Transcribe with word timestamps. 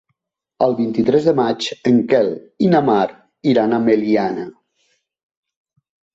El 0.67 0.71
vint-i-tres 0.77 1.27
de 1.29 1.33
maig 1.39 1.67
en 1.89 1.99
Quel 2.13 2.31
i 2.69 2.71
na 2.73 2.81
Mar 2.89 3.03
iran 3.53 3.77
a 3.77 3.81
Meliana. 3.85 4.49